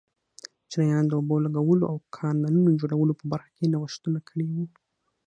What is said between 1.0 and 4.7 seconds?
د اوبو لګولو او کانالونو جوړولو په برخه کې نوښتونه کړي وو.